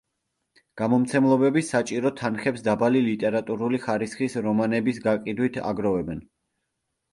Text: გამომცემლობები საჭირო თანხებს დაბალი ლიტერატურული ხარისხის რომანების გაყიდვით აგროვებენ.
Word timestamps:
გამომცემლობები 0.81 1.61
საჭირო 1.67 2.11
თანხებს 2.21 2.65
დაბალი 2.69 3.03
ლიტერატურული 3.09 3.81
ხარისხის 3.85 4.41
რომანების 4.49 5.03
გაყიდვით 5.07 5.63
აგროვებენ. 5.75 6.27